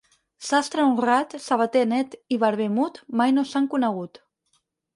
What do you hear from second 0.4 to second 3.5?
Sastre honrat, sabater net i barber mut mai no